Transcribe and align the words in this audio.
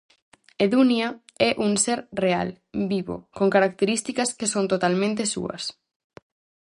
Edunia 0.65 1.07
é 1.47 1.49
un 1.65 1.71
ser 1.83 1.99
real, 2.23 2.49
vivo, 2.91 3.15
con 3.37 3.47
características 3.55 4.29
que 4.37 4.51
son 4.53 4.65
totalmente 4.73 5.23
súas. 5.33 5.63